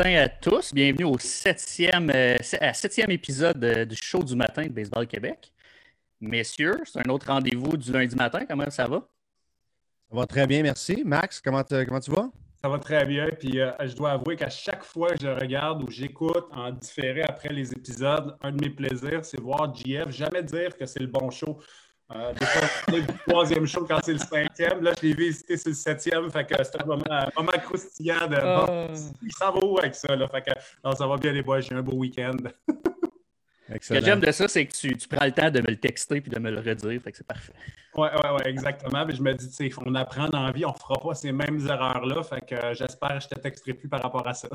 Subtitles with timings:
[0.00, 0.72] matin à tous.
[0.72, 2.38] Bienvenue au septième, euh,
[2.72, 5.52] septième épisode euh, du show du matin de Baseball Québec.
[6.22, 8.46] Messieurs, c'est un autre rendez-vous du lundi matin.
[8.48, 9.06] Comment ça va?
[10.08, 11.02] Ça va très bien, merci.
[11.04, 12.30] Max, comment, comment tu vas?
[12.62, 13.28] Ça va très bien.
[13.38, 17.22] Puis euh, je dois avouer qu'à chaque fois que je regarde ou j'écoute en différé
[17.22, 21.08] après les épisodes, un de mes plaisirs, c'est voir GF jamais dire que c'est le
[21.08, 21.60] bon show.
[22.12, 24.82] Euh, des fois, le troisième show quand c'est le cinquième.
[24.82, 26.30] Là, je l'ai visité sur le septième.
[26.30, 27.04] Fait que c'est un moment,
[27.36, 29.16] moment croustillant de bon, oh.
[29.22, 30.16] il s'en va où avec ça?
[30.16, 30.26] Là?
[30.28, 30.50] Fait que
[30.84, 32.36] non, ça va bien les boys, j'ai un beau week-end.
[33.80, 35.76] Ce que j'aime de ça, c'est que tu, tu, prends le temps de me le
[35.76, 37.00] texter puis de me le redire.
[37.00, 37.52] Fait que c'est parfait.
[37.94, 39.06] Oui, oui, oui, exactement.
[39.06, 41.64] Mais je me dis, on apprend dans la vie, on ne fera pas ces mêmes
[41.68, 42.22] erreurs-là.
[42.24, 44.48] Fait que euh, j'espère que je te texterai plus par rapport à ça.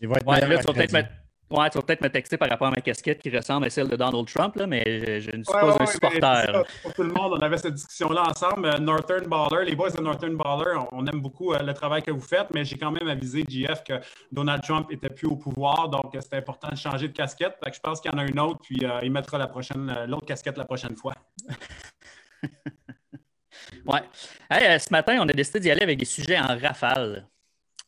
[0.00, 1.10] Il va être ouais, là, tu vas peut-être mettre
[1.48, 3.88] Ouais, tu vas peut-être me texter par rapport à ma casquette qui ressemble à celle
[3.88, 6.64] de Donald Trump, là, mais je, ne suis pas un supporter.
[6.82, 8.66] pour tout le monde, on avait cette discussion-là ensemble.
[8.66, 12.10] Euh, Northern Baller, les boys de Northern Baller, on, aime beaucoup euh, le travail que
[12.10, 13.92] vous faites, mais j'ai quand même avisé GF que
[14.32, 17.56] Donald Trump n'était plus au pouvoir, donc euh, c'était important de changer de casquette.
[17.72, 20.58] je pense qu'il y en a une autre, puis il mettra la prochaine, l'autre casquette
[20.58, 21.14] la prochaine fois.
[23.86, 24.02] ouais.
[24.50, 27.28] ce matin, on a décidé d'y aller avec des sujets en rafale.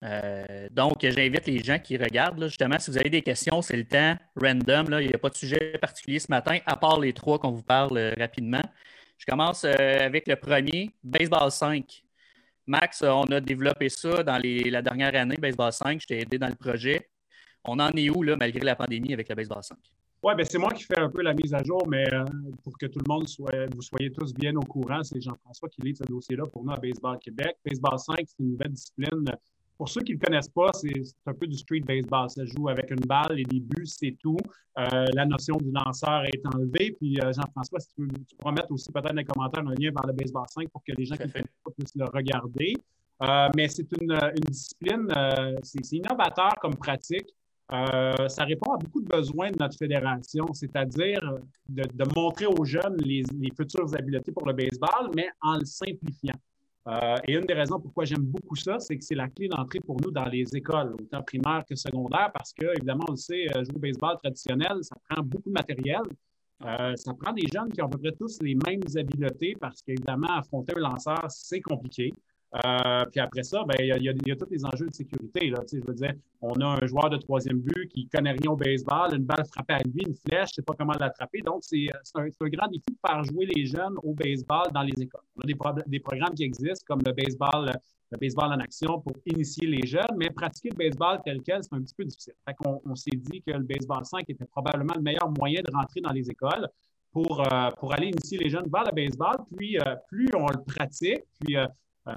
[0.05, 3.85] Euh, donc, j'invite les gens qui regardent, justement, si vous avez des questions, c'est le
[3.85, 4.87] temps random.
[5.01, 7.63] il n'y a pas de sujet particulier ce matin, à part les trois qu'on vous
[7.63, 8.63] parle euh, rapidement.
[9.19, 9.75] Je commence euh,
[10.07, 12.05] avec le premier, Baseball 5.
[12.67, 16.01] Max, on a développé ça dans la dernière année, Baseball 5.
[16.03, 17.09] Je t'ai aidé dans le projet.
[17.65, 19.77] On en est où, là, malgré la pandémie, avec le Baseball 5?
[20.23, 22.05] Oui, ben c'est moi qui fais un peu la mise à jour, mais
[22.65, 25.81] pour que tout le monde soit, vous soyez tous bien au courant, c'est Jean-François qui
[25.81, 27.57] lit ce dossier-là pour nous à Baseball Québec.
[27.65, 29.25] Baseball 5, c'est une nouvelle discipline
[29.79, 30.91] pour ceux qui ne le connaissent pas, c'est
[31.25, 32.29] un peu du street baseball.
[32.29, 34.37] Ça joue avec une balle, et des buts, c'est tout.
[34.77, 36.97] Euh, la notion du lanceur est enlevée.
[36.99, 39.75] Puis, euh, Jean-François, si tu, veux, tu pourras mettre aussi peut-être dans les commentaires un
[39.75, 42.07] lien vers le baseball 5 pour que les gens qui ne connaissent pas puissent le
[42.07, 42.75] regarder.
[43.23, 44.19] Euh, mais c'est une,
[44.49, 45.09] discipline,
[45.63, 47.35] c'est innovateur comme pratique.
[47.71, 51.21] ça répond à beaucoup de besoins de notre fédération, c'est-à-dire
[51.69, 56.39] de, montrer aux jeunes les, les futures habiletés pour le baseball, mais en le simplifiant.
[56.87, 59.81] Euh, et une des raisons pourquoi j'aime beaucoup ça, c'est que c'est la clé d'entrée
[59.81, 63.47] pour nous dans les écoles, autant primaires que secondaires, parce que, évidemment, on le sait,
[63.55, 66.03] euh, jouer au baseball traditionnel, ça prend beaucoup de matériel.
[66.65, 69.83] Euh, ça prend des jeunes qui ont à peu près tous les mêmes habiletés parce
[69.83, 72.13] qu'évidemment, affronter un lanceur, c'est compliqué.
[72.55, 75.51] Euh, puis après ça, ben, il, y a, tous les enjeux de sécurité.
[75.51, 75.61] Là.
[75.71, 78.57] Je veux dire, on a un joueur de troisième but qui ne connaît rien au
[78.57, 81.43] baseball, une balle frappée à lui, une flèche, je ne sait pas comment l'attraper.
[81.43, 85.21] Donc, c'est un, grand défi de faire jouer les jeunes au baseball dans les écoles.
[85.37, 87.71] On a des, programmes qui existent comme le baseball,
[88.11, 91.75] le baseball en action pour initier les jeunes, mais pratiquer le baseball tel quel, c'est
[91.75, 92.33] un petit peu difficile.
[92.65, 96.13] On, s'est dit que le baseball 5 était probablement le meilleur moyen de rentrer dans
[96.13, 96.67] les écoles
[97.13, 99.37] pour, euh, pour aller initier les jeunes vers le baseball.
[99.55, 101.57] Puis, euh, plus on le pratique, puis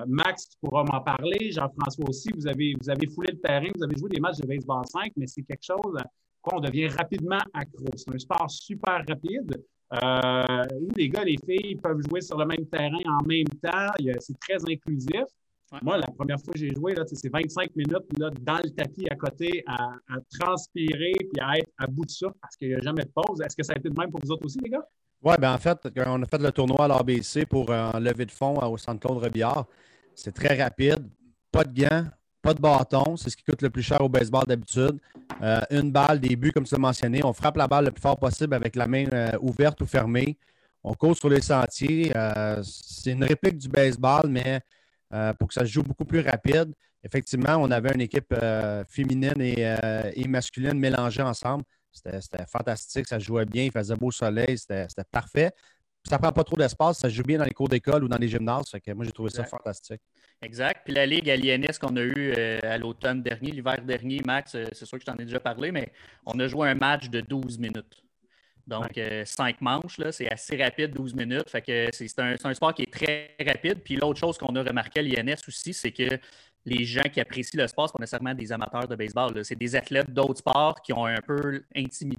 [0.07, 1.51] Max, tu pourras m'en parler.
[1.51, 4.47] Jean-François aussi, vous avez, vous avez foulé le terrain, vous avez joué des matchs de
[4.47, 5.97] baseball 5, mais c'est quelque chose
[6.41, 7.85] quoi on devient rapidement accro.
[7.95, 9.63] C'est un sport super rapide
[9.93, 10.63] euh,
[10.95, 13.91] les gars les filles peuvent jouer sur le même terrain en même temps.
[14.19, 15.25] C'est très inclusif.
[15.81, 19.15] Moi, la première fois que j'ai joué, c'est 25 minutes là, dans le tapis à
[19.15, 19.93] côté à,
[20.37, 23.41] transpirer puis à être à bout de ça parce qu'il n'y a jamais de pause.
[23.41, 24.85] Est-ce que ça a été de même pour vous autres aussi, les gars?
[25.23, 28.31] Oui, bien en fait, on a fait le tournoi à l'ABC pour un lever de
[28.31, 29.65] fonds au Centre Claude Rebillard.
[30.15, 31.07] C'est très rapide,
[31.51, 32.05] pas de gants,
[32.41, 33.15] pas de bâton.
[33.15, 34.99] C'est ce qui coûte le plus cher au baseball d'habitude.
[35.41, 37.23] Euh, une balle, des buts, comme tu l'as mentionné.
[37.23, 40.37] On frappe la balle le plus fort possible avec la main euh, ouverte ou fermée.
[40.83, 42.11] On court sur les sentiers.
[42.15, 44.61] Euh, c'est une réplique du baseball, mais
[45.39, 46.73] pour que ça se joue beaucoup plus rapide,
[47.03, 48.33] effectivement, on avait une équipe
[48.87, 51.63] féminine et, masculine mélangée ensemble.
[51.91, 55.51] C'était fantastique, ça jouait bien, il faisait beau soleil, c'était parfait.
[56.07, 58.29] ça prend pas trop d'espace, ça joue bien dans les cours d'école ou dans les
[58.29, 58.71] gymnases.
[58.95, 60.01] moi, j'ai trouvé ça fantastique.
[60.41, 60.81] Exact.
[60.83, 64.65] Puis la Ligue aliéniste qu'on a eue euh, à l'automne dernier, l'hiver dernier, Max, euh,
[64.71, 65.91] c'est sûr que je t'en ai déjà parlé, mais
[66.25, 68.03] on a joué un match de 12 minutes.
[68.71, 71.49] Donc, euh, cinq manches, c'est assez rapide, 12 minutes.
[71.49, 73.79] Fait que c'est un, un, sport qui est très rapide.
[73.83, 76.17] Puis l'autre chose qu'on a remarqué à l'INS aussi, c'est que
[76.65, 79.43] les gens qui apprécient le sport, ce pas nécessairement des amateurs de baseball.
[79.43, 81.63] C'est des athlètes d'autres sports qui ont un peu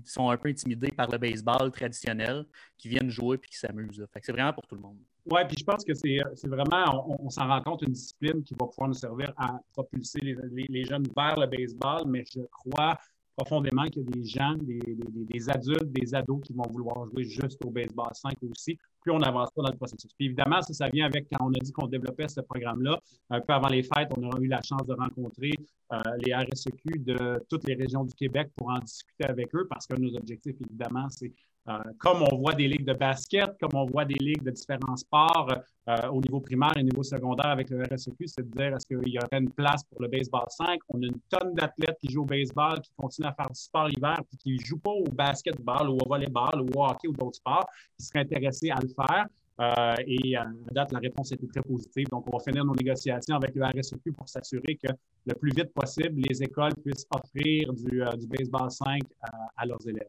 [0.04, 2.44] sont un peu intimidés par le baseball traditionnel,
[2.76, 4.04] qui viennent jouer et qui s'amusent.
[4.20, 4.98] C'est vraiment pour tout le monde.
[5.30, 8.66] Oui, puis je pense que c'est vraiment, on, s'en rend compte, une discipline qui va
[8.66, 12.98] pouvoir nous servir à propulser les, jeunes vers le baseball, mais je crois
[13.36, 17.64] profondément qu'il y a des gens, des, adultes, des ados qui vont vouloir jouer juste
[17.64, 20.12] au baseball 5 aussi, plus on avance dans le processus.
[20.14, 22.98] Puis évidemment, ça, ça vient avec quand on a dit qu'on développait ce programme-là.
[23.30, 25.52] Un peu avant les fêtes, on a eu la chance de rencontrer
[25.92, 29.86] euh, les RSEQ de toutes les régions du Québec pour en discuter avec eux parce
[29.86, 31.32] que nos objectifs, évidemment, c'est
[31.98, 35.48] comme on voit des ligues de basket, comme on voit des ligues de différents sports
[35.88, 38.86] euh, au niveau primaire et au niveau secondaire avec le RSEQ, c'est de dire est-ce
[38.86, 40.80] qu'il y aurait une place pour le baseball 5?
[40.88, 43.88] On a une tonne d'athlètes qui jouent au baseball, qui continuent à faire du sport
[43.88, 47.12] l'hiver, puis qui ne jouent pas au basketball ou au volleyball ou au hockey ou
[47.12, 49.26] d'autres sports, qui seraient intéressés à le faire.
[49.60, 52.08] Euh, et à date, la réponse été très positive.
[52.08, 54.88] Donc, on va finir nos négociations avec le RSEQ pour s'assurer que
[55.26, 59.02] le plus vite possible, les écoles puissent offrir du, baseball 5
[59.56, 60.08] à leurs élèves.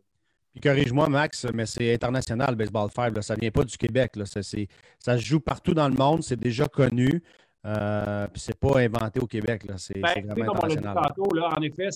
[0.53, 3.23] Puis corrige-moi, Max, mais c'est international, Baseball 5.
[3.23, 4.15] Ça ne vient pas du Québec.
[4.15, 4.25] Là.
[4.25, 6.23] Ça, ça, se joue partout dans le monde.
[6.23, 7.23] C'est déjà connu.
[7.65, 10.59] Euh, puis c'est pas inventé au Québec, c'est ben, vraiment comme.
[10.63, 11.87] On l'a dit tantôt, là, en effet,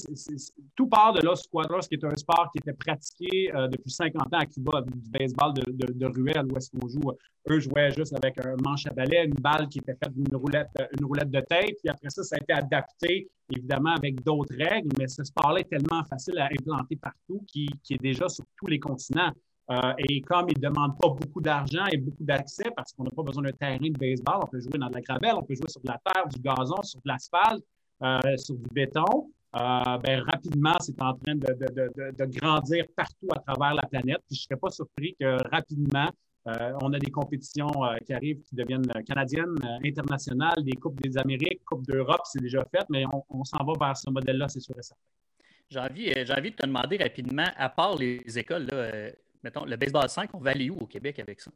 [0.78, 4.34] tout part de Los Squadros, qui est un sport qui était pratiqué euh, depuis 50
[4.34, 7.12] ans à Cuba, du baseball de, de, de ruelle, où est-ce qu'on joue.
[7.50, 10.70] Eux jouaient juste avec un manche à balai, une balle qui était faite d'une roulette,
[10.98, 14.90] une roulette de tête, puis après ça, ça a été adapté, évidemment, avec d'autres règles,
[14.98, 18.80] mais ce sport-là est tellement facile à implanter partout qu'il est déjà sur tous les
[18.80, 19.32] continents.
[19.70, 23.10] Euh, et comme il ne demande pas beaucoup d'argent et beaucoup d'accès, parce qu'on n'a
[23.10, 25.56] pas besoin d'un terrain de baseball, on peut jouer dans de la gravelle, on peut
[25.56, 27.64] jouer sur de la terre, du gazon, sur de l'asphalte,
[28.02, 29.30] euh, sur du béton.
[29.56, 34.22] Euh, ben, rapidement, c'est en train de, grandir partout à travers la planète.
[34.30, 36.10] je ne serais pas surpris que rapidement,
[36.82, 37.70] on a des compétitions
[38.06, 42.86] qui arrivent, qui deviennent canadiennes, internationales, des Coupes des Amériques, Coupes d'Europe, c'est déjà fait,
[42.90, 45.02] mais on, s'en va vers ce modèle-là, c'est sûr et certain.
[45.70, 49.12] J'ai envie, envie, de te demander rapidement, à part les écoles, là,
[49.44, 51.52] mettons, le baseball 5, on va aller où au Québec avec ça?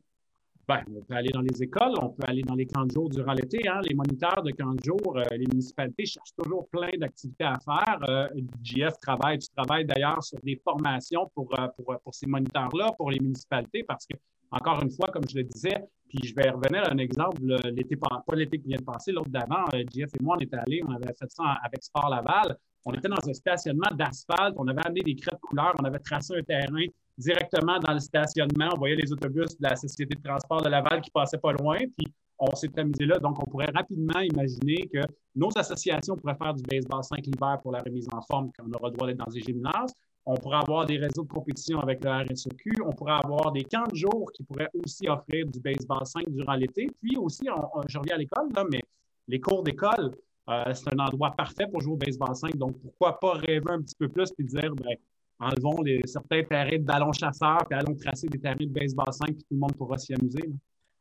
[0.68, 3.10] Ben, on peut aller dans les écoles, on peut aller dans les camps de jour
[3.10, 3.68] durant l'été.
[3.68, 3.82] Hein.
[3.84, 8.00] Les moniteurs de camps de jour, euh, les municipalités cherchent toujours plein d'activités à faire.
[8.08, 8.28] Euh,
[8.64, 13.12] GF travaille, tu travailles d'ailleurs sur des formations pour, euh, pour, pour, ces moniteurs-là, pour
[13.12, 14.16] les municipalités, parce que,
[14.52, 17.42] encore une fois, comme je le disais, puis je vais revenir à un exemple,
[17.72, 20.82] l'été, pas l'été qui vient de passer, l'autre d'avant, GF et moi, on était allés,
[20.88, 22.58] on avait fait ça avec Sport Laval.
[22.84, 26.00] On était dans un stationnement d'asphalte, on avait amené des crêtes de couleur, on avait
[26.00, 26.86] tracé un terrain
[27.18, 28.70] directement dans le stationnement.
[28.74, 31.78] On voyait les autobus de la Société de transport de Laval qui passaient pas loin,
[31.78, 32.08] puis
[32.40, 33.20] on s'est amusé là.
[33.20, 35.00] Donc, on pourrait rapidement imaginer que
[35.36, 38.74] nos associations pourraient faire du baseball 5 l'hiver pour la remise en forme quand on
[38.74, 39.94] aura le droit d'être dans les gymnases.
[40.26, 42.84] On pourrait avoir des réseaux de compétition avec le RSEQ.
[42.86, 46.54] On pourrait avoir des camps de jour qui pourraient aussi offrir du baseball 5 durant
[46.54, 46.88] l'été.
[47.02, 47.48] Puis aussi,
[47.88, 48.82] je reviens à l'école, mais
[49.28, 50.12] les cours d'école,
[50.50, 52.56] euh, c'est un endroit parfait pour jouer au baseball 5.
[52.56, 54.96] Donc, pourquoi pas rêver un petit peu plus et dire, ben,
[55.42, 59.38] enlevons certains terrains de ballon chasseur, puis allons tracer des terrains de baseball 5, puis
[59.38, 60.52] tout le monde pourra s'y amuser.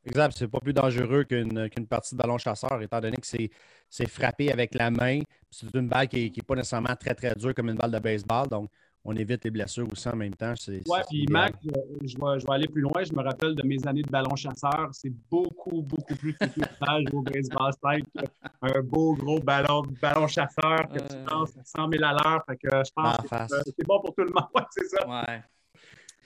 [0.04, 0.34] Exact.
[0.36, 4.74] C'est pas plus dangereux qu'une partie de ballon chasseur, étant donné que c'est frappé avec
[4.74, 5.20] la main.
[5.50, 8.48] C'est une balle qui n'est pas nécessairement très, très dure comme une balle de baseball.
[8.48, 8.70] Donc,
[9.04, 10.52] on évite les blessures aussi en même temps.
[10.68, 11.70] Oui, puis Mac, euh,
[12.02, 13.02] je vais, je vais, aller plus loin.
[13.02, 14.90] Je me rappelle de mes années de ballon chasseur.
[14.92, 20.98] C'est beaucoup, beaucoup plus difficile au baseball style qu'un beau gros ballon, ballon chasseur que
[20.98, 22.44] tu lances à 100 000 à l'heure.
[22.46, 24.48] Fait que je pense que c'est bon pour tout le monde.
[24.70, 25.08] c'est ça.
[25.08, 25.42] Ouais.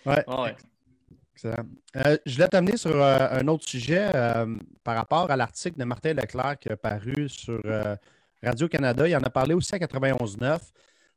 [0.06, 0.24] Ouais.
[0.26, 0.56] ouais.
[1.34, 1.64] Excellent.
[1.96, 4.10] Euh, je voulais t'amener sur euh, un autre sujet
[4.82, 7.60] par rapport à l'article de Martin Leclerc qui a paru sur
[8.42, 9.06] Radio-Canada.
[9.06, 10.58] Il en a parlé aussi à 91.9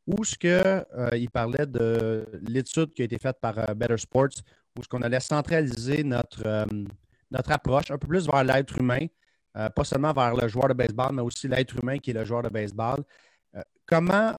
[0.08, 3.98] où ce que, euh, il parlait de l'étude qui a été faite par euh, Better
[3.98, 4.42] Sports,
[4.78, 6.66] où ce qu'on allait centraliser notre, euh,
[7.30, 9.06] notre approche un peu plus vers l'être humain,
[9.54, 12.44] pas seulement vers le joueur de baseball, mais aussi l'être humain qui est le joueur
[12.44, 13.04] de baseball.
[13.88, 14.36] comment,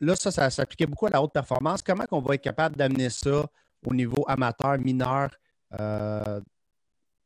[0.00, 1.82] là, ça, ça s'appliquait beaucoup à la haute performance.
[1.82, 3.46] Comment on va être capable d'amener ça
[3.84, 5.30] au niveau amateur, mineur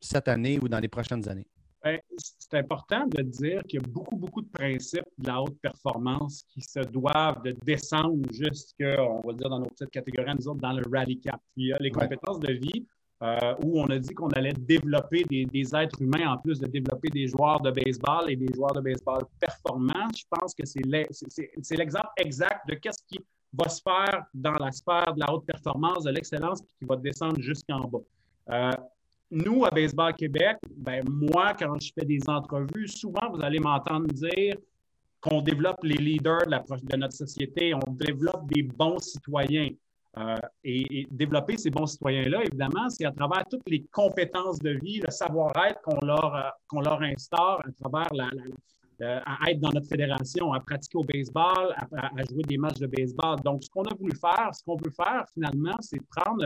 [0.00, 1.46] cette année ou dans les prochaines années?
[1.84, 5.60] Ben, c'est important de dire qu'il y a beaucoup, beaucoup de principes de la haute
[5.60, 10.48] performance qui se doivent de descendre jusqu'à, on va dire, dans nos petites catégories, nous
[10.48, 11.38] autres, dans le rally cap.
[11.54, 12.86] Puis il y a les compétences de vie
[13.22, 17.10] euh, où on a dit qu'on allait développer des, êtres humains en plus de développer
[17.10, 20.08] des joueurs de baseball et des joueurs de baseball performants.
[20.16, 23.18] Je pense que c'est l'exemple exact de qu'est-ce qui
[23.52, 26.96] va se faire dans la sphère de la haute performance, de l'excellence, puis qui va
[26.96, 27.98] descendre jusqu'en bas.
[28.50, 28.70] Euh,
[29.30, 34.06] nous, à Baseball Québec, ben, moi, quand je fais des entrevues, souvent, vous allez m'entendre
[34.08, 34.56] dire
[35.20, 39.70] qu'on développe les leaders de, notre société, on développe des bons citoyens.
[40.16, 45.00] Euh, et, développer ces bons citoyens-là, évidemment, c'est à travers toutes les compétences de vie,
[45.00, 48.06] le savoir-être qu'on leur, euh, leur instaure à travers
[49.00, 52.78] euh, à être dans notre fédération, à pratiquer au baseball, à, à, jouer des matchs
[52.78, 53.40] de baseball.
[53.40, 56.44] Donc, ce qu'on a voulu faire, ce qu'on veut faire finalement, c'est prendre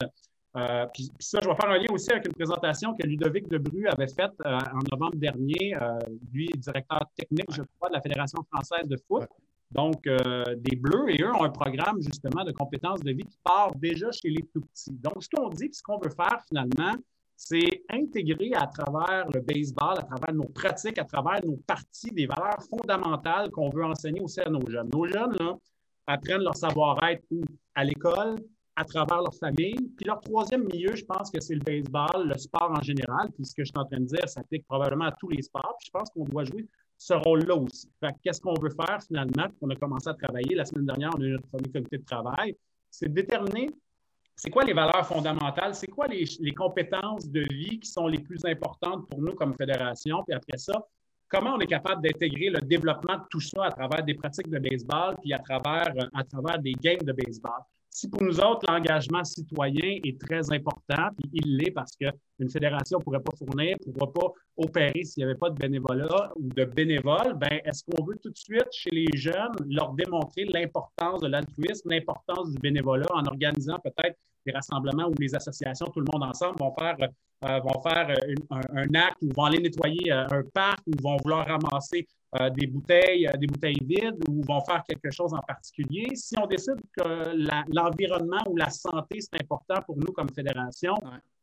[0.56, 3.86] euh, puis, ça, je vais faire un lien aussi avec une présentation que Ludovic Debru
[3.86, 5.98] avait faite euh, en novembre dernier, euh,
[6.32, 9.28] lui, directeur technique, je crois, de la Fédération française de foot.
[9.70, 13.70] Donc, des Bleus, et eux ont un programme justement de compétences de vie qui part
[13.74, 14.92] déjà chez les tout petits.
[14.92, 16.94] Donc, ce qu'on dit, ce qu'on veut faire finalement,
[17.36, 22.24] c'est intégrer à travers le baseball, à travers nos pratiques, à travers nos parties, des
[22.24, 24.88] valeurs fondamentales qu'on veut enseigner aussi à nos jeunes.
[24.90, 25.54] Nos jeunes, là,
[26.06, 27.22] apprennent leur savoir-être
[27.74, 28.36] À l'école,
[28.78, 29.76] à travers leur famille.
[29.96, 33.30] Puis leur troisième milieu, je pense que c'est le baseball, le sport en général.
[33.34, 35.74] Puis ce que je suis en train de dire s'applique probablement à tous les sports.
[35.80, 36.64] Puis je pense qu'on doit jouer
[36.96, 37.90] ce rôle-là aussi.
[38.22, 39.46] Qu'est-ce qu'on veut faire finalement?
[39.60, 40.54] On a commencé à travailler.
[40.54, 42.56] La semaine dernière, on a eu notre premier comité de travail.
[42.90, 43.70] C'est de déterminer
[44.36, 48.20] c'est quoi les valeurs fondamentales, c'est quoi les, les, compétences de vie qui sont les
[48.20, 50.22] plus importantes pour nous comme fédération.
[50.22, 50.74] Puis après ça,
[51.28, 54.60] comment on est capable d'intégrer le développement de tout ça à travers des pratiques de
[54.60, 59.24] baseball, puis à travers, à travers des games de baseball si pour nous autres, l'engagement
[59.24, 63.92] citoyen est très important, puis il l'est parce qu'une fédération ne pourrait pas fournir, ne
[63.92, 68.04] pourrait pas opérer s'il n'y avait pas de bénévolat ou de bénévoles, ben, est-ce qu'on
[68.04, 73.06] veut tout de suite, chez les jeunes, leur démontrer l'importance de l'altruisme, l'importance du bénévolat
[73.12, 74.16] en organisant peut-être
[74.46, 76.96] des rassemblements où les associations, tout le monde ensemble, vont faire,
[77.44, 78.14] euh, vont faire
[78.50, 82.06] un, acte ou vont aller nettoyer euh, un parc ou vont vouloir ramasser
[82.40, 86.14] euh, des bouteilles, des bouteilles vides ou vont faire quelque chose en particulier.
[86.14, 90.94] Si on décide que l'environnement ou la santé, c'est important pour nous comme fédération,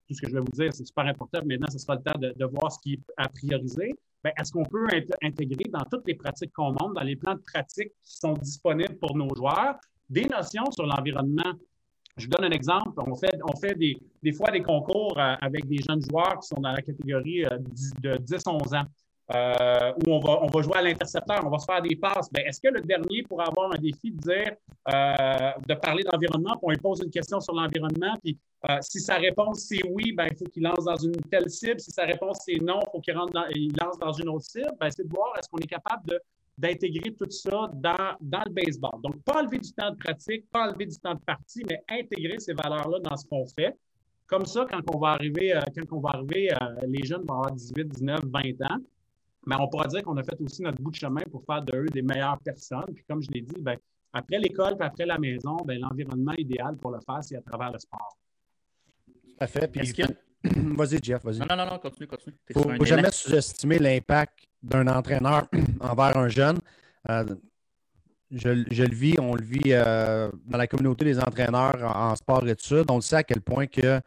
[0.07, 1.39] tout ce que je vais vous dire, c'est super important.
[1.45, 3.95] Maintenant, ce sera le temps de, voir ce qui est à prioriser.
[4.23, 4.87] Ben, est-ce qu'on peut
[5.23, 8.97] intégrer dans toutes les pratiques qu'on montre, dans les plans de pratique qui sont disponibles
[8.97, 9.75] pour nos joueurs,
[10.09, 11.53] des notions sur l'environnement?
[12.17, 12.99] Je vous donne un exemple.
[13.05, 16.47] On fait, on fait des, des fois des concours euh, avec des jeunes joueurs qui
[16.47, 17.57] sont dans la catégorie euh,
[18.01, 18.85] de 10-11 ans.
[19.33, 22.31] Euh, où on va, on va jouer à l'intercepteur, on va se faire des passes.
[22.31, 24.51] Ben, est-ce que le dernier pourra avoir un défi de dire,
[24.93, 28.37] euh, de parler d'environnement, puis on lui pose une question sur l'environnement, puis
[28.69, 31.79] euh, si sa réponse c'est oui, ben, il faut qu'il lance dans une telle cible.
[31.79, 34.71] Si sa réponse c'est non, il faut qu'il rentre lance dans une autre cible.
[34.79, 36.19] Ben, c'est de voir est-ce qu'on est capable
[36.55, 39.01] d'intégrer tout ça dans, dans, le baseball.
[39.01, 42.39] Donc, pas enlever du temps de pratique, pas enlever du temps de partie, mais intégrer
[42.39, 43.75] ces valeurs-là dans ce qu'on fait.
[44.27, 46.49] Comme ça, quand on va arriver, quand on va arriver
[46.87, 48.41] les jeunes vont avoir 18, 19, 20
[48.71, 48.79] ans,
[49.45, 51.85] mais on pourra dire qu'on a fait aussi notre bout de chemin pour faire d'eux
[51.93, 52.85] des meilleures personnes.
[52.93, 53.77] Puis comme je l'ai dit, ben,
[54.13, 57.71] après l'école puis après la maison, ben, l'environnement idéal pour le faire, c'est à travers
[57.71, 58.17] le sport.
[59.07, 59.67] Tout à fait.
[59.67, 59.93] Puis,
[60.75, 61.39] vas-y, Jeff, vas-y.
[61.39, 62.35] Non, non, non, continue, continue.
[62.49, 65.47] Il ne faut jamais sous-estimer l'impact d'un entraîneur
[65.79, 66.59] envers un jeune.
[67.09, 67.25] Euh,
[68.31, 72.89] je, le vis, on le vit euh, dans la communauté des entraîneurs en, en sport-études.
[72.89, 74.01] On le sait à quel point que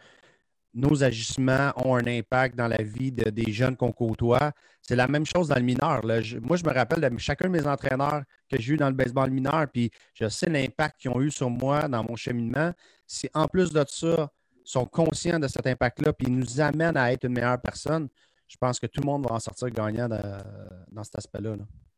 [0.74, 4.52] nos agissements ont un impact dans la vie des jeunes qu'on côtoie.
[4.82, 6.02] C'est la même chose dans le mineur.
[6.04, 9.30] moi, je me rappelle de chacun de mes entraîneurs que j'ai eu dans le baseball
[9.30, 12.72] mineur, puis je sais l'impact qu'ils ont eu sur moi dans mon cheminement.
[13.06, 14.30] Si en plus de ça,
[14.64, 18.08] sont conscients de cet impact-là, puis ils nous amènent à être une meilleure personne,
[18.46, 21.56] je pense que tout le monde va en sortir gagnant dans cet aspect-là.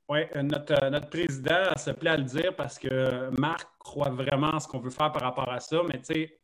[0.08, 4.10] oui, euh, notre, euh, notre, président se plaît à le dire parce que Marc croit
[4.10, 6.39] vraiment à ce qu'on veut faire par rapport à ça, mais tu sais,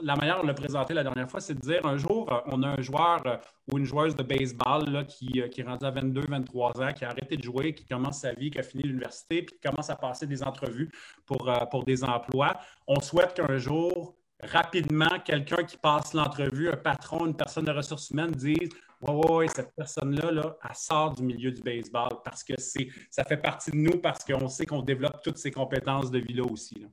[0.00, 2.62] la manière de le présenter la dernière fois, c'est de dire un jour, euh, on
[2.62, 3.36] a un joueur euh,
[3.72, 7.04] ou une joueuse de baseball qui, euh, qui, est rendu à 22, 23 ans, qui
[7.04, 9.90] a arrêté de jouer, qui commence sa vie, qui a fini l'université, puis qui commence
[9.90, 10.90] à passer des entrevues
[11.24, 12.56] pour, pour des emplois.
[12.86, 18.10] On souhaite qu'un jour, rapidement, quelqu'un qui passe l'entrevue, un patron, une personne de ressources
[18.10, 18.70] humaines, dise
[19.02, 23.36] Ouais, ouais, cette personne-là, là, elle sort du milieu du baseball parce que ça fait
[23.36, 26.86] partie de nous, parce qu'on sait qu'on développe toutes ces compétences de vie-là aussi.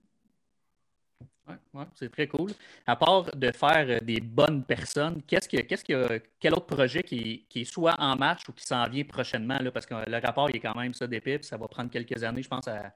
[1.47, 2.51] Oui, c'est très cool.
[2.87, 7.45] À part de faire euh, des bonnes personnes, qu'est-ce que, que, quel autre projet qui,
[7.53, 9.59] est soit en marche ou qui s'en vient prochainement?
[9.59, 12.23] Là, parce que le rapport il est quand même ça d'épais, ça va prendre quelques
[12.23, 12.93] années, je pense, à,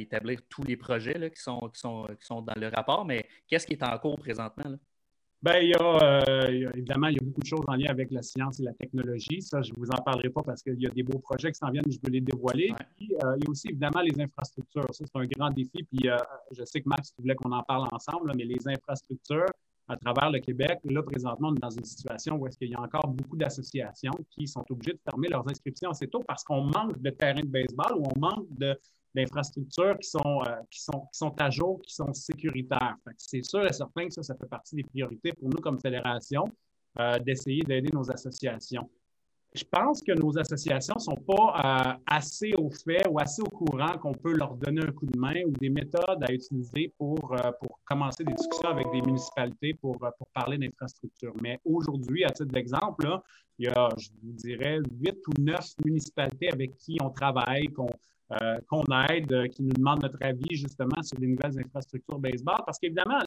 [0.00, 1.70] établir tous les projets qui, sont,
[2.42, 3.04] dans le rapport.
[3.04, 4.76] Mais qu'est-ce qui est en cours présentement?
[5.42, 8.22] Bien, il y, a, évidemment, il y a beaucoup de choses en lien avec la
[8.22, 9.42] science et la technologie.
[9.42, 11.58] Ça, je ne vous en parlerai pas parce qu'il y a des beaux projets qui
[11.58, 12.72] s'en viennent, je peux les dévoiler.
[12.96, 14.86] Puis, euh, il y a aussi, évidemment, les infrastructures.
[14.92, 15.86] Ça, c'est un grand défi.
[15.92, 16.16] Puis, euh,
[16.52, 19.46] je sais que Max, tu voulais qu'on en parle ensemble, mais les infrastructures
[19.88, 22.74] à travers le Québec, là, présentement, on est dans une situation où est-ce qu'il y
[22.74, 26.62] a encore beaucoup d'associations qui sont obligées de fermer leurs inscriptions assez tôt parce qu'on
[26.62, 28.76] manque de terrain de baseball ou on manque de,
[29.16, 32.96] d'infrastructures qui sont, euh, qui, sont, qui sont à jour, qui sont sécuritaires.
[33.16, 36.44] C'est sûr et certain que ça, ça fait partie des priorités pour nous comme fédération,
[37.00, 38.88] euh, d'essayer d'aider nos associations.
[39.54, 43.48] Je pense que nos associations ne sont pas euh, assez au fait ou assez au
[43.48, 47.34] courant qu'on peut leur donner un coup de main ou des méthodes à utiliser pour,
[47.60, 51.32] pour commencer des discussions avec des municipalités pour, pour parler d'infrastructures.
[51.42, 53.08] Mais aujourd'hui, à titre d'exemple,
[53.58, 57.88] il y a, je vous dirais, huit ou neuf municipalités avec qui on travaille, qu'on
[58.32, 62.56] euh, qu'on aide, euh, qui nous demandent notre avis justement sur les nouvelles infrastructures baseball.
[62.66, 63.20] Parce qu'évidemment,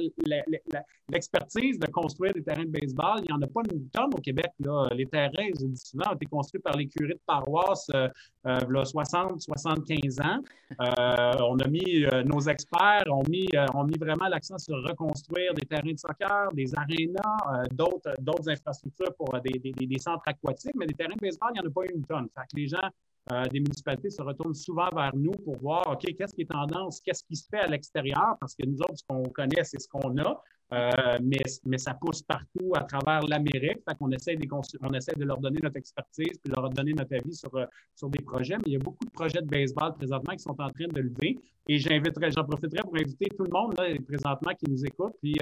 [1.08, 4.20] l'expertise de construire des terrains de baseball, il n'y en a pas une tonne au
[4.20, 4.52] Québec.
[4.60, 4.90] Là.
[4.92, 8.10] Les terrains, je dis souvent, ont été construits par les curés de paroisse euh,
[8.46, 10.40] euh 60, 75 ans.
[10.80, 13.48] on a mis, nos experts ont mis,
[13.86, 19.60] mis vraiment l'accent sur reconstruire des terrains de soccer, des arénas, d'autres infrastructures pour des,
[19.60, 22.04] des, des, centres aquatiques, mais des terrains de baseball, il n'y en a pas une
[22.04, 22.28] tonne.
[22.36, 22.90] Fait que les gens
[23.32, 27.00] euh, des municipalités se retournent souvent vers nous pour voir, OK, qu'est-ce qui est tendance,
[27.02, 29.88] qu'est-ce qui se fait à l'extérieur, parce que nous autres, ce qu'on connaît, c'est ce
[29.88, 33.80] qu'on a, euh, mais, mais ça pousse partout à travers l'Amérique.
[33.88, 34.38] Fait qu'on essaie,
[34.82, 38.10] on essaie de leur donner notre expertise puis leur donner notre avis sur, euh, sur
[38.10, 38.58] des projets.
[38.58, 41.02] Mais il y a beaucoup de projets de baseball présentement qui sont en train de
[41.02, 41.40] lever.
[41.68, 45.36] Et j'inviterai, j'en profiterai pour inviter tout le monde là, présentement qui nous écoute puis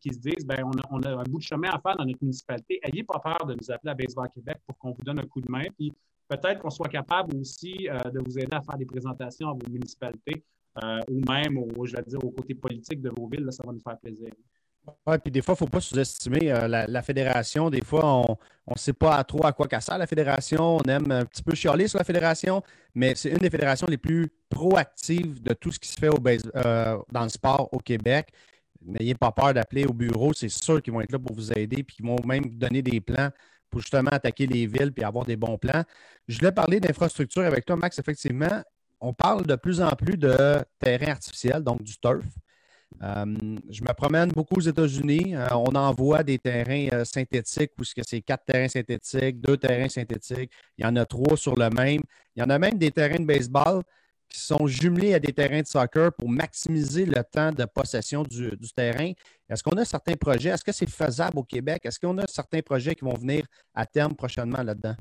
[0.00, 2.04] qui se disent, ben on a, on a un bout de chemin à faire dans
[2.04, 2.80] notre municipalité.
[2.82, 5.40] Ayez pas peur de nous appeler à Baseball Québec pour qu'on vous donne un coup
[5.40, 5.64] de main.
[5.78, 5.92] Puis
[6.36, 9.70] peut-être qu'on soit capable aussi euh, de vous aider à faire des présentations à vos
[9.70, 10.44] municipalités
[10.82, 13.46] euh, ou même, au, je vais dire, au côté politique de vos villes.
[13.50, 14.28] ça va nous faire plaisir.
[15.06, 17.70] Oui, puis des fois, il ne faut pas sous-estimer euh, la, fédération.
[17.70, 18.36] Des fois, on
[18.68, 20.78] ne sait pas trop à quoi qu'elle sert la fédération.
[20.78, 22.62] On aime un petit peu chialer sur la fédération,
[22.94, 26.18] mais c'est une des fédérations les plus proactives de tout ce qui se fait au
[26.18, 28.32] dans le sport au Québec.
[28.84, 30.32] N'ayez pas peur d'appeler au bureau.
[30.32, 33.00] C'est sûr qu'ils vont être là pour vous aider, puis qu'ils vont même donner des
[33.00, 33.30] plans
[33.72, 35.82] pour justement attaquer les villes et avoir des bons plans.
[36.28, 37.98] Je voulais parler d'infrastructure avec toi, Max.
[37.98, 38.62] Effectivement,
[39.00, 42.24] on parle de plus en plus de terrain artificiel, donc du turf.
[43.02, 43.24] Euh,
[43.70, 45.34] je me promène beaucoup aux États-Unis.
[45.34, 50.52] Euh, on envoie des terrains euh, synthétiques où c'est quatre terrains synthétiques, deux terrains synthétiques.
[50.76, 52.02] Il y en a trois sur le même.
[52.36, 53.82] Il y en a même des terrains de baseball
[54.28, 58.50] qui sont jumelés à des terrains de soccer pour maximiser le temps de possession du,
[58.74, 59.12] terrain.
[59.52, 60.48] Est-ce qu'on a certains projets?
[60.48, 61.82] Est-ce que c'est faisable au Québec?
[61.84, 63.44] Est-ce qu'on a certains projets qui vont venir
[63.74, 64.96] à terme prochainement là-dedans?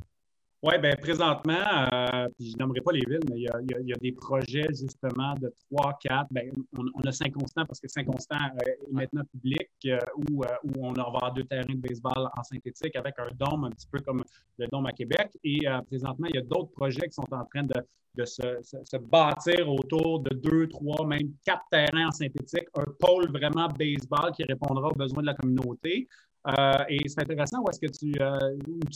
[0.63, 1.53] Oui, bien présentement,
[1.91, 5.97] euh, je n'aimerais pas les villes, mais il y, a, des projets justement de 3,
[5.99, 6.27] 4.
[6.29, 6.43] Bien,
[6.77, 9.97] on, a Saint-Constant parce que Saint-Constant euh, est maintenant public euh,
[10.29, 10.43] où,
[10.77, 14.01] on va avoir deux terrains de baseball en synthétique avec un dôme un petit peu
[14.01, 14.23] comme
[14.59, 15.31] le dôme à Québec.
[15.43, 17.81] Et présentement, il y a d'autres projets qui sont en train de,
[18.13, 23.67] de se, bâtir autour de deux, trois, même quatre terrains en synthétique, un pôle vraiment
[23.67, 26.07] baseball qui répondra aux besoins de la communauté.
[26.47, 28.37] Euh, et c'est intéressant où est-ce que tu euh,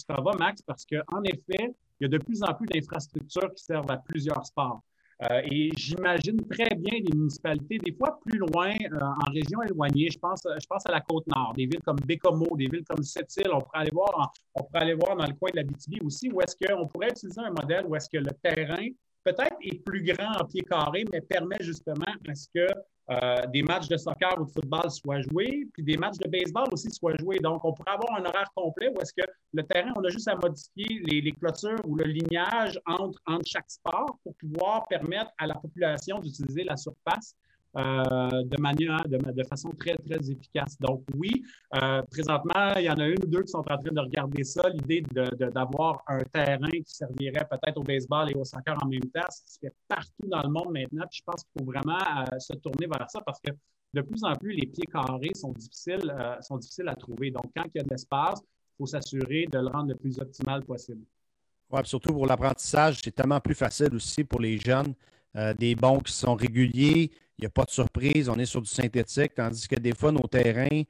[0.08, 3.64] t'en vas, Max, parce qu'en effet, il y a de plus en plus d'infrastructures qui
[3.64, 4.82] servent à plusieurs sports.
[5.30, 10.10] Euh, et j'imagine très bien des municipalités, des fois plus loin, en région éloignée.
[10.12, 13.54] Je pense, je pense à la Côte-Nord, des villes comme Bécomo, des villes comme Sept-Îles.
[13.54, 16.30] On pourrait aller voir, on pourrait aller voir dans le coin de la BTB aussi,
[16.34, 18.88] où est-ce qu'on pourrait utiliser un modèle où est-ce que le terrain
[19.24, 22.68] peut-être est plus grand en pied carré, mais permet justement à ce que
[23.12, 26.68] euh, des matchs de soccer ou de football soient joués, puis des matchs de baseball
[26.72, 27.38] aussi soient joués.
[27.38, 30.28] Donc, on pourrait avoir un horaire complet où est-ce que le terrain, on a juste
[30.28, 35.46] à modifier les, clôtures ou le lignage entre, entre chaque sport pour pouvoir permettre à
[35.46, 37.36] la population d'utiliser la surface
[37.76, 40.78] de manière, de, façon très, très efficace.
[40.80, 41.44] Donc, oui,
[41.76, 44.44] euh, présentement, il y en a une ou deux qui sont en train de regarder
[44.44, 49.02] ça, l'idée d'avoir un terrain qui servirait peut-être au baseball et au soccer en même
[49.02, 49.30] temps.
[49.30, 51.06] Ça se fait partout dans le monde maintenant.
[51.10, 53.52] Puis je pense qu'il faut vraiment euh, se tourner vers ça parce que
[53.94, 57.32] de plus en plus, les pieds carrés sont difficiles, sont difficiles à trouver.
[57.32, 60.20] Donc, quand il y a de l'espace, il faut s'assurer de le rendre le plus
[60.20, 61.02] optimal possible.
[61.70, 64.94] Oui, surtout pour l'apprentissage, c'est tellement plus facile aussi pour les jeunes.
[65.58, 68.70] des bons qui sont réguliers, il n'y a pas de surprise, on est sur du
[68.70, 70.84] synthétique, tandis que des fois, nos terrains,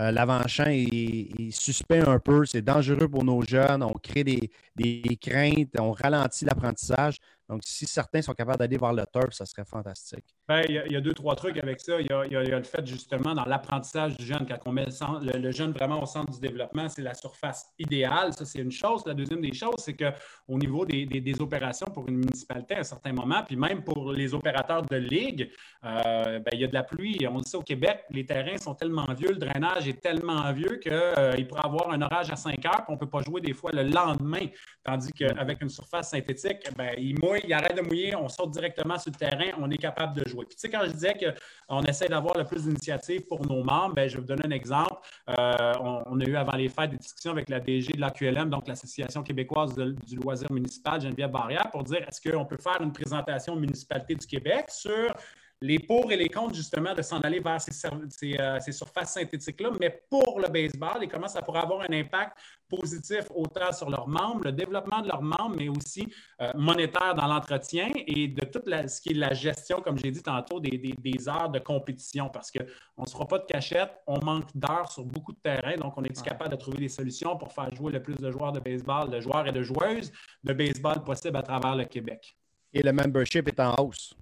[0.00, 5.68] euh, l'avant-champ est, suspect un peu, c'est dangereux pour nos jeunes, on crée des, craintes,
[5.78, 7.18] on ralentit l'apprentissage.
[7.48, 10.34] Donc, si certains sont capables d'aller voir le turf, ça serait fantastique.
[10.46, 11.98] Bien, il, y a, deux, trois trucs avec ça.
[12.02, 15.72] Il y a, le fait justement dans l'apprentissage du jeune, quand on met le, jeune
[15.72, 18.34] vraiment au centre du développement, c'est la surface idéale.
[18.34, 19.04] Ça, c'est une chose.
[19.06, 23.14] La deuxième des choses, c'est qu'au niveau des, opérations pour une municipalité à un certain
[23.14, 25.50] moment, puis même pour les opérateurs de ligue,
[25.82, 27.26] euh, ben, il y a de la pluie.
[27.26, 30.76] On dit ça au Québec, les terrains sont tellement vieux, le drainage est tellement vieux
[30.76, 33.54] qu'il euh, pourrait avoir un orage à 5 heures, qu'on ne peut pas jouer des
[33.54, 34.46] fois le lendemain.
[34.84, 38.98] Tandis qu'avec une surface synthétique, ben, il mouille, il arrête de mouiller, on sort directement
[38.98, 40.33] sur le terrain, on est capable de jouer.
[40.42, 43.94] Puis, tu sais, quand je disais qu'on essaie d'avoir le plus d'initiatives pour nos membres,
[43.94, 45.00] ben, je vais vous donner un exemple.
[45.38, 48.66] Euh, on, a eu avant les fêtes des discussions avec la DG de l'AQLM, donc
[48.68, 53.56] l'Association québécoise du loisir municipal, Geneviève Barrière, pour dire est-ce qu'on peut faire une présentation
[53.56, 55.14] municipalité du Québec sur
[55.60, 60.02] les pour et les contre, justement, de s'en aller vers euh, ces, surfaces synthétiques-là, mais
[60.10, 62.36] pour le baseball et comment ça pourrait avoir un impact
[62.68, 67.26] positif autant sur leurs membres, le développement de leurs membres, mais aussi euh, monétaire dans
[67.26, 71.48] l'entretien et de tout ce qui est la gestion, comme j'ai dit tantôt, des, heures
[71.48, 75.32] de compétition, parce qu'on ne se fera pas de cachette, on manque d'heures sur beaucoup
[75.32, 78.16] de terrains, donc on est capable de trouver des solutions pour faire jouer le plus
[78.16, 80.12] de joueurs de baseball, de joueurs et de joueuses
[80.42, 82.36] de baseball possible à travers le Québec?
[82.72, 84.14] Et le membership est en hausse.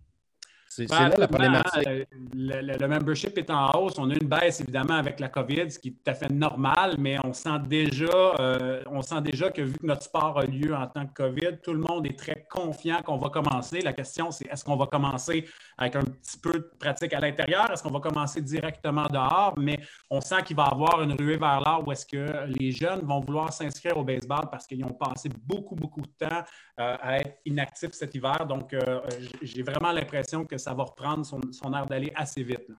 [0.77, 1.87] C'est là la problématique.
[1.87, 2.05] hein,
[2.35, 3.95] Le, le- le membership est en hausse.
[3.99, 6.97] On a une baisse évidemment avec la COVID, ce qui est tout à fait normal,
[6.99, 8.07] mais on sent déjà,
[8.41, 11.59] euh, on sent déjà que vu que notre sport a lieu en tant que COVID,
[11.63, 13.81] tout le monde est très confiant qu'on va commencer.
[13.83, 17.71] La question, c'est est-ce qu'on va commencer avec un petit peu de pratique à l'intérieur?
[17.71, 19.55] Est-ce qu'on va commencer directement dehors?
[19.59, 19.79] Mais
[20.11, 23.01] on sent qu'il va y avoir une ruée vers l'art où est-ce que les jeunes
[23.01, 26.43] vont vouloir s'inscrire au baseball parce qu'ils ont passé beaucoup, beaucoup de temps
[26.81, 28.47] euh, à être inactifs cet hiver.
[28.47, 29.01] Donc, euh,
[29.43, 32.71] j'ai vraiment l'impression que ça va reprendre son, son air d'aller assez vite.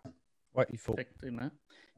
[0.53, 0.93] Ouais, il faut.
[0.93, 1.49] Effectivement.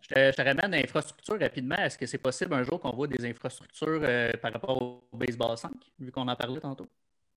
[0.02, 1.78] Je te, je te ramène à l'infrastructure rapidement.
[1.78, 5.58] Est-ce que c'est possible un jour qu'on voit des infrastructures euh, par rapport au baseball
[5.58, 6.88] 5, vu qu'on en parlait tantôt?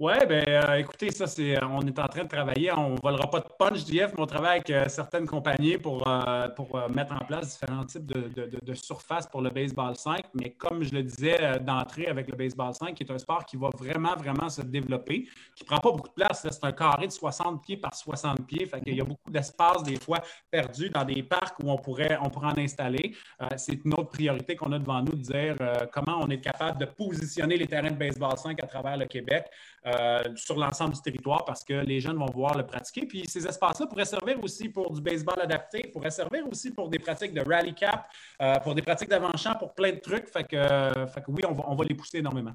[0.01, 2.71] Oui, ben euh, écoutez, ça, c'est, on est en train de travailler.
[2.71, 6.07] On ne volera pas de punch, JF, mais on travaille avec euh, certaines compagnies pour,
[6.07, 9.97] euh, pour euh, mettre en place différents types de, de, de- surfaces pour le baseball
[9.97, 10.21] 5.
[10.35, 13.45] Mais comme je le disais euh, d'entrée avec le baseball 5, qui est un sport
[13.45, 15.25] qui va vraiment, vraiment se développer,
[15.57, 16.47] qui ne prend pas beaucoup de place.
[16.49, 18.67] C'est un carré de 60 pieds par 60 pieds.
[18.67, 22.17] Fait qu'il y a beaucoup d'espace, des fois, perdu dans des parcs où on pourrait,
[22.23, 23.17] on pourrait en installer.
[23.43, 26.41] Euh, c'est une autre priorité qu'on a devant nous de dire euh, comment on est
[26.41, 29.47] capable de positionner les terrains de baseball 5 à travers le Québec
[29.87, 33.07] euh, sur l'ensemble du territoire parce que les jeunes vont pouvoir le pratiquer.
[33.07, 36.99] Puis ces espaces-là pourraient servir aussi pour du baseball adapté, pourraient servir aussi pour des
[36.99, 38.11] pratiques de rally cap,
[38.43, 40.29] euh, pour des pratiques d'avant-champ, pour plein de trucs.
[40.29, 42.55] Fait que, euh, fait que oui, on va, on va les pousser énormément.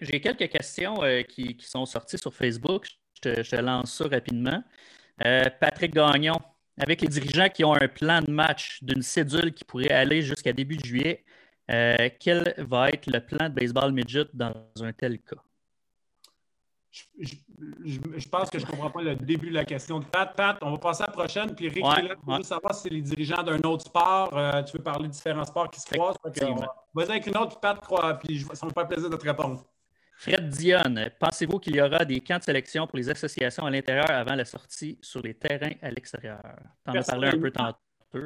[0.00, 2.86] J'ai quelques questions qui, qui sont sorties sur Facebook.
[3.22, 4.62] Je je lance ça rapidement.
[5.58, 6.38] Patrick Gagnon,
[6.78, 10.52] avec les dirigeants qui ont un plan de match d'une cédule qui pourrait aller jusqu'à
[10.52, 11.24] début juillet,
[11.66, 15.42] quel va être le plan de baseball midget dans un tel cas?
[16.92, 17.34] Je, je-
[17.86, 20.36] je- je pense que je ne comprends pas le début de la question de Pat.
[20.36, 21.54] Pat, on va passer à la prochaine.
[21.54, 22.36] Puis Rick, Ouais, là ouais.
[22.36, 24.36] juste savoir si c'est les dirigeants d'un autre sport.
[24.36, 26.18] euh, tu veux parler de différents sports qui se croisent.
[26.94, 29.64] Vas-y avec une autre, puis Pat, crois, puis ça me fait plaisir de te répondre.
[30.18, 34.10] Fred Dionne, pensez-vous qu'il y aura des camps de sélection pour les associations à l'intérieur
[34.10, 36.40] avant la sortie sur les terrains à l'extérieur?
[36.84, 37.78] Tu en as parlé un peu tantôt.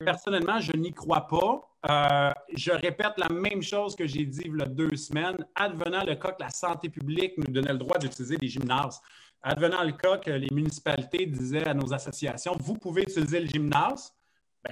[0.04, 1.60] Personnellement, je n'y crois pas.
[1.88, 5.36] Euh, je répète la même chose que j'ai dit il y a deux semaines.
[5.54, 9.00] Advenant le cas que la santé publique nous donnait le droit d'utiliser des gymnases,
[9.42, 14.15] advenant le cas que les municipalités disaient à nos associations, vous pouvez utiliser le gymnase,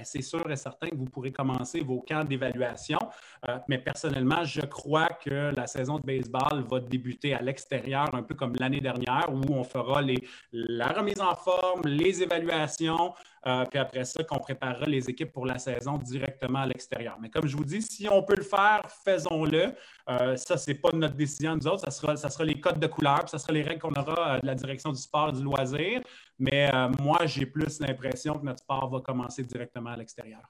[0.03, 2.99] c'est sûr et certain que vous pourrez commencer vos camps d'évaluation.
[3.47, 8.23] Euh, mais personnellement, je crois que la saison de baseball va débuter à l'extérieur, un
[8.23, 13.13] peu comme l'année dernière, où on fera les, la remise en forme, les évaluations,
[13.47, 17.17] euh, puis après ça, qu'on préparera les équipes pour la saison directement à l'extérieur.
[17.21, 19.73] Mais comme je vous dis, si on peut le faire, faisons-le.
[20.09, 21.81] Euh, ça, ce n'est pas notre décision, nous autres.
[21.81, 24.39] Ça sera, ça sera les codes de couleur, puis ça sera les règles qu'on aura
[24.39, 26.01] de la direction du sport et du loisir.
[26.37, 30.41] Mais euh, moi, j'ai plus l'impression que notre sport va commencer directement à l'extérieur.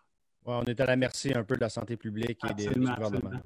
[0.45, 2.89] Ouais, on est à la merci un peu de la santé publique et des, Absolument,
[2.93, 3.29] du gouvernement.
[3.29, 3.43] absolument.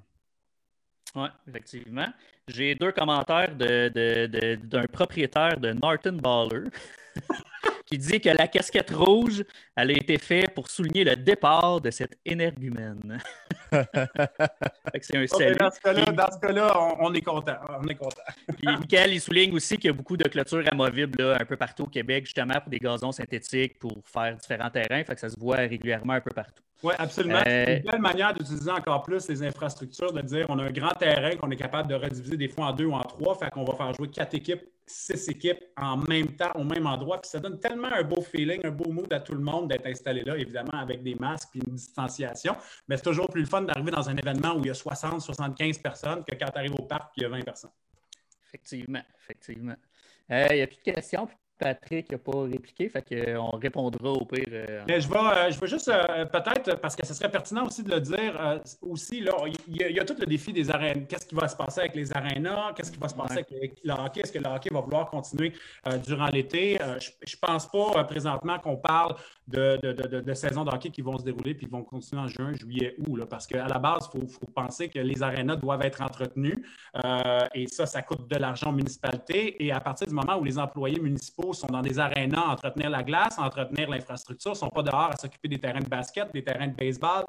[1.15, 2.07] Oui, effectivement.
[2.47, 6.69] J'ai deux commentaires de- de- de- d'un propriétaire de Norton Baller
[7.85, 9.43] qui dit que la casquette rouge,
[9.75, 13.19] elle a été faite pour souligner le départ de cet énergumène.
[15.01, 15.55] C'est un Ok, salut.
[15.55, 17.55] dans ce cas-là, Puis- dans ce cas-là, on, on est content.
[17.81, 18.21] On est content.
[18.57, 21.55] Puis Michael, il souligne aussi qu'il y a beaucoup de clôtures amovibles là, un peu
[21.55, 25.03] partout au Québec, justement pour des gazons synthétiques, pour faire différents terrains.
[25.03, 26.63] Fait que ça se voit régulièrement un peu partout.
[26.81, 27.39] Oui, absolument.
[27.45, 30.71] Euh, C'est une belle manière d'utiliser encore plus les infrastructures, de dire on a un
[30.71, 33.49] grand terrain qu'on est capable de rediviser des fois en deux ou en trois, fait
[33.49, 37.21] qu'on va faire jouer quatre équipes, six équipes en même temps, au même endroit.
[37.21, 39.85] Puis ça donne tellement un beau feeling, un beau mood à tout le monde d'être
[39.85, 42.55] installé là, évidemment, avec des masques et une distanciation.
[42.87, 45.21] Mais c'est toujours plus le fun d'arriver dans un événement où il y a 60,
[45.21, 47.71] 75 personnes que quand tu arrives au parc il y a 20 personnes.
[48.47, 49.75] Effectivement, effectivement.
[50.31, 51.27] Euh, Il n'y a plus de questions?
[51.59, 53.03] Patrick n'a pas répliqué, fait
[53.35, 54.45] qu'on répondra au pire.
[54.51, 57.65] euh, Mais je vais, euh, je vais juste euh, peut-être, parce que ce serait pertinent
[57.67, 59.33] aussi de le dire, euh, aussi, là,
[59.67, 61.05] il y, a, il y a tout le défi des arènes.
[61.05, 62.73] Qu'est-ce qui va se passer avec les arénas?
[62.75, 63.45] Qu'est-ce qui va se passer Ouais.
[63.57, 64.21] avec le, le hockey?
[64.21, 65.53] Est-ce que le hockey va vouloir continuer
[65.87, 66.81] euh, durant l'été?
[66.81, 69.15] Euh, je ne pense pas euh, présentement qu'on parle
[69.49, 72.53] de, de, de, de, saisons qui vont se dérouler puis qui vont continuer en juin,
[72.53, 73.17] juillet, août.
[73.17, 76.57] Là, parce qu'à la base, il faut, faut penser que les arénas doivent être entretenus
[77.03, 79.63] euh, et ça, ça coûte de l'argent aux municipalités.
[79.63, 82.89] Et à partir du moment où les employés municipaux sont dans des arénas à entretenir
[82.89, 86.31] la glace, à entretenir l'infrastructure, ne sont pas dehors à s'occuper des terrains de basket,
[86.31, 87.25] des terrains de baseball,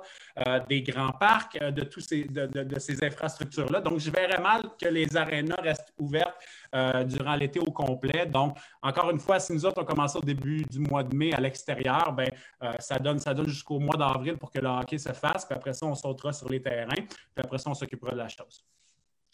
[0.46, 3.80] euh, des grands parcs, euh, de, tous ces, de ces infrastructures-là.
[3.80, 6.36] Donc, je verrais mal que les arénas restent ouvertes
[6.74, 8.26] euh, durant l'été au complet.
[8.26, 11.32] Donc, encore une fois, si nous autres, on commence au début du mois de mai
[11.32, 12.28] à l'extérieur, ben,
[12.62, 15.44] euh, ça donne, ça donne jusqu'au mois d'avril pour que le hockey se fasse.
[15.44, 16.94] Puis après ça, on sautera sur les terrains.
[16.94, 18.64] Puis après ça, on s'occupera de la chose.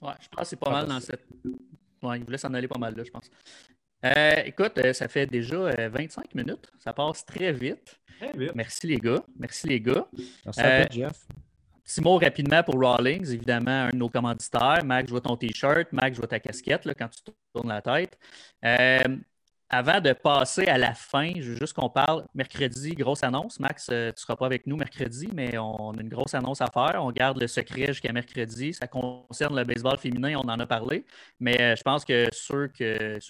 [0.03, 1.25] Ouais, je pense que c'est pas mal dans cette.
[2.03, 3.31] Ouais, il voulait s'en aller pas mal là, je pense.
[4.05, 6.71] Euh, écoute, euh, ça fait déjà euh, 25 minutes.
[6.79, 7.99] Ça passe très vite.
[8.21, 8.53] Très vite.
[8.55, 9.23] Merci les gars.
[9.39, 10.07] Merci les gars.
[10.45, 11.27] Merci Euh, à toi, Jeff.
[11.87, 14.85] Petit mot rapidement pour Rawlings, évidemment, un de nos commanditaires.
[14.85, 15.93] Max, je vois ton T-shirt.
[15.93, 18.19] Max, je vois ta casquette là, quand tu tournes la tête.
[18.65, 18.99] Euh,
[19.69, 23.59] avant de passer à la fin, je veux juste qu'on parle mercredi, grosse annonce.
[23.59, 26.61] Max, euh, tu ne seras pas avec nous mercredi, mais on a une grosse annonce
[26.61, 27.05] à faire.
[27.05, 28.73] On garde le secret jusqu'à mercredi.
[28.73, 31.05] Ça concerne le baseball féminin, on en a parlé.
[31.41, 32.85] Mais euh, je pense que ceux, qui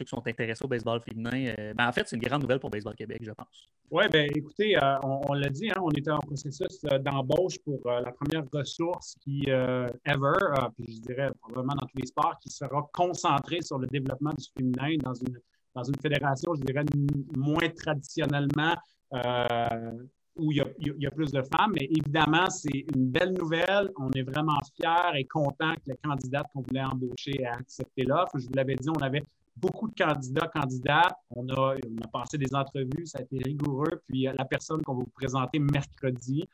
[0.04, 2.94] sont intéressés au baseball féminin, euh, ben, en fait, c'est une grande nouvelle pour Baseball
[2.94, 3.70] Québec, je pense.
[3.90, 8.44] Oui, bien écoutez, on, l'a dit, hein, on était en processus d'embauche pour la première
[8.52, 13.78] ressource qui, ever, puis je dirais probablement dans tous les sports, qui sera concentrée sur
[13.78, 15.38] le développement du féminin dans une
[15.76, 16.84] dans une fédération, je dirais,
[17.36, 18.74] moins traditionnellement,
[19.12, 19.92] euh,
[20.36, 21.72] où il y, a, plus de femmes.
[21.78, 23.90] Mais évidemment, c'est une belle nouvelle.
[23.98, 28.38] On est vraiment fiers et contents que la candidate qu'on voulait embaucher ait accepté l'offre.
[28.38, 29.22] Je vous l'avais dit, on avait
[29.56, 31.16] beaucoup de candidats, candidates.
[31.34, 34.02] On a, on a passé des entrevues, ça a été rigoureux.
[34.08, 36.44] Puis euh, la personne qu'on va vous présenter mercredi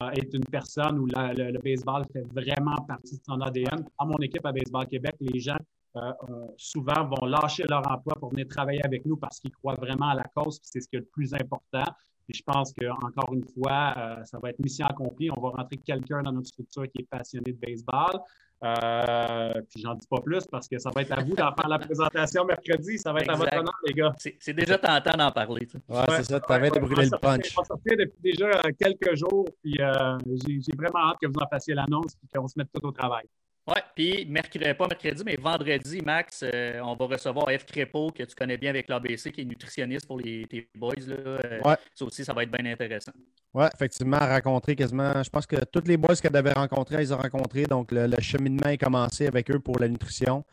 [0.00, 3.84] euh, est une personne où le, baseball fait vraiment partie de son ADN.
[3.98, 5.58] Dans mon équipe à Baseball Québec, les gens
[5.96, 6.12] euh,
[6.56, 10.14] souvent vont lâcher leur emploi pour venir travailler avec nous parce qu'ils croient vraiment à
[10.14, 11.84] la cause, c'est ce qui est le plus important.
[12.28, 15.28] Et je pense qu'encore une fois, euh, ça va être mission accomplie.
[15.36, 18.20] On va rentrer quelqu'un dans notre structure qui est passionné de baseball.
[18.64, 21.68] Euh, puis j'en dis pas plus parce que ça va être à vous d'en faire
[21.68, 22.96] la présentation mercredi.
[22.96, 24.14] Ça va être à votre honneur, les gars.
[24.16, 25.66] C'est déjà tentant d'en parler.
[25.88, 26.40] Ouais, c'est ça.
[26.40, 27.52] Tu avais de brûler le punch.
[27.58, 29.46] On sortir depuis déjà quelques jours.
[29.62, 32.92] Puis j'ai vraiment hâte que vous en fassiez l'annonce et qu'on se mette tout au
[32.92, 33.26] travail.
[33.64, 37.64] Oui, puis mercredi, pas mercredi, mais vendredi, Max, euh, on va recevoir F.
[37.64, 40.94] Crépeau, que tu connais bien avec l'ABC, qui est nutritionniste pour les, tes boys.
[41.06, 41.14] Là.
[41.16, 41.60] Euh,
[41.94, 43.12] ça aussi, ça va être bien intéressant.
[43.54, 45.22] Oui, effectivement, rencontrer quasiment.
[45.22, 47.64] Je pense que tous les boys qu'elle avait rencontrés, ils ont rencontrés.
[47.66, 50.44] Donc, le, cheminement est commencé avec eux pour la nutrition.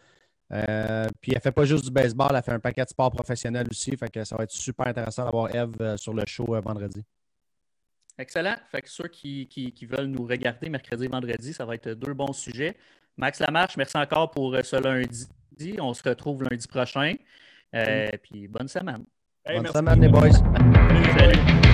[0.53, 3.11] Euh, puis, elle ne fait pas juste du baseball, elle fait un paquet de sports
[3.11, 3.97] professionnels aussi.
[3.97, 7.03] Fait que ça va être super intéressant d'avoir Eve sur le show vendredi.
[8.19, 8.55] Excellent.
[8.69, 12.13] Fait que ceux qui, qui, veulent nous regarder mercredi et vendredi, ça va être deux
[12.13, 12.75] bons sujets.
[13.15, 15.25] Max Lamarche, merci encore pour euh, ce lundi.
[15.79, 17.15] On se retrouve lundi prochain.
[17.73, 19.05] Euh, puis bonne semaine.
[19.47, 20.31] bonne semaine, les boys.
[20.31, 21.68] Salut.